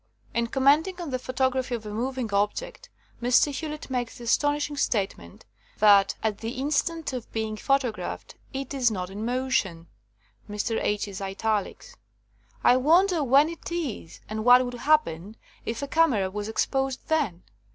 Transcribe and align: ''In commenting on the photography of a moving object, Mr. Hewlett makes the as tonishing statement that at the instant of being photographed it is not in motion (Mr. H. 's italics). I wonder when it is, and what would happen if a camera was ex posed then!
''In 0.33 0.49
commenting 0.51 0.99
on 0.99 1.11
the 1.11 1.19
photography 1.19 1.75
of 1.75 1.85
a 1.85 1.91
moving 1.93 2.33
object, 2.33 2.89
Mr. 3.21 3.51
Hewlett 3.53 3.91
makes 3.91 4.17
the 4.17 4.23
as 4.23 4.35
tonishing 4.35 4.75
statement 4.75 5.45
that 5.77 6.15
at 6.23 6.39
the 6.39 6.53
instant 6.53 7.13
of 7.13 7.31
being 7.31 7.55
photographed 7.55 8.33
it 8.51 8.73
is 8.73 8.89
not 8.89 9.11
in 9.11 9.23
motion 9.23 9.85
(Mr. 10.49 10.81
H. 10.81 11.07
's 11.07 11.21
italics). 11.21 11.95
I 12.63 12.77
wonder 12.77 13.23
when 13.23 13.47
it 13.47 13.71
is, 13.71 14.21
and 14.27 14.43
what 14.43 14.65
would 14.65 14.73
happen 14.73 15.37
if 15.67 15.83
a 15.83 15.87
camera 15.87 16.31
was 16.31 16.49
ex 16.49 16.65
posed 16.65 17.07
then! 17.07 17.43